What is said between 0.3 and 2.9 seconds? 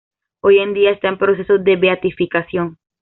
Hoy en día está en proceso de beatificación.